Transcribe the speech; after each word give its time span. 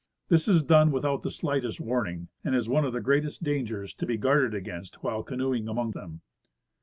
This 0.29 0.47
is 0.47 0.63
done 0.63 0.89
without 0.89 1.21
the 1.21 1.29
slightest 1.29 1.79
warning, 1.79 2.29
and 2.43 2.55
is 2.55 2.67
one 2.67 2.85
of 2.85 2.91
the 2.91 3.01
greatest 3.01 3.43
dangers 3.43 3.93
to 3.93 4.07
be 4.07 4.17
guarded 4.17 4.55
against 4.55 5.03
while 5.03 5.21
canoeing 5.21 5.67
among 5.67 5.91
them. 5.91 6.21